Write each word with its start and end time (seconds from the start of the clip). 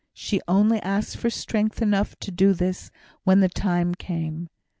She 0.15 0.41
only 0.47 0.79
asked 0.79 1.17
for 1.17 1.29
strength 1.29 1.79
enough 1.79 2.15
to 2.21 2.31
do 2.31 2.53
this 2.53 2.89
when 3.23 3.39
the 3.39 3.49
time 3.49 3.93
came. 3.93 4.49